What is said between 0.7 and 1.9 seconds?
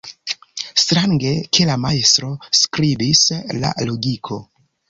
Strange, ke la